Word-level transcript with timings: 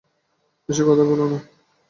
বেশি 0.69 0.83
কথা 0.83 1.03
বলো 1.03 1.25
না। 1.31 1.37